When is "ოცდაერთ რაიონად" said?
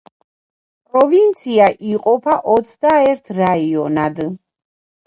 2.55-4.25